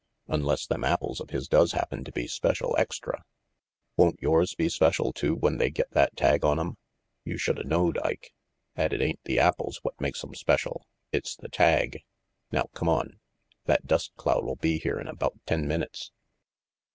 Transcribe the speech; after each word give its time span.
"Unless 0.27 0.65
them 0.65 0.83
apples 0.83 1.19
of 1.19 1.29
his 1.29 1.47
does 1.47 1.73
happen 1.73 2.03
to 2.05 2.11
be 2.11 2.25
special 2.25 2.73
extra" 2.75 3.23
"Won't 3.97 4.19
yours 4.19 4.55
be 4.55 4.67
special 4.67 5.13
too 5.13 5.35
when 5.35 5.59
they 5.59 5.69
get 5.69 5.91
that 5.91 6.17
tag 6.17 6.43
on 6.43 6.59
'em? 6.59 6.77
You 7.23 7.37
should 7.37 7.59
a 7.59 7.63
knowed, 7.63 7.99
Ike, 7.99 8.33
'at 8.75 8.93
it 8.93 9.01
ain't 9.03 9.19
the 9.25 9.37
apples 9.37 9.77
what 9.83 10.01
makes 10.01 10.23
'em 10.23 10.33
special. 10.33 10.87
It's 11.11 11.35
the 11.35 11.49
tag. 11.49 12.01
Now 12.51 12.65
cummon. 12.73 13.19
That 13.65 13.85
dust 13.85 14.15
cloud'll 14.15 14.55
be 14.55 14.79
here 14.79 14.97
in 14.99 15.07
about 15.07 15.37
ten 15.45 15.67
minutes." 15.67 16.11